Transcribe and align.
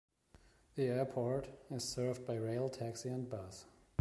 The 0.73 0.85
airport 0.87 1.47
is 1.69 1.83
served 1.93 2.25
by 2.25 2.33
rail, 2.33 2.69
taxi, 2.69 3.09
and 3.09 3.29
bus. 3.29 3.65